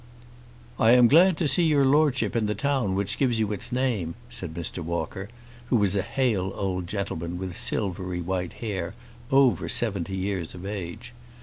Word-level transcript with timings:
"I 0.79 0.93
am 0.93 1.07
glad 1.07 1.37
to 1.37 1.47
see 1.47 1.61
your 1.67 1.85
Lordship 1.85 2.35
in 2.35 2.47
the 2.47 2.55
town 2.55 2.95
which 2.95 3.19
gives 3.19 3.37
you 3.37 3.51
its 3.51 3.71
name," 3.71 4.15
said 4.31 4.55
Mr. 4.55 4.83
Walker, 4.83 5.29
who 5.67 5.75
was 5.75 5.95
a 5.95 6.01
hale 6.01 6.51
old 6.55 6.87
gentleman 6.87 7.37
with 7.37 7.55
silvery 7.55 8.19
white 8.19 8.53
hair, 8.53 8.95
over 9.31 9.69
seventy 9.69 10.15
years 10.17 10.55
of 10.55 10.65
age. 10.65 11.13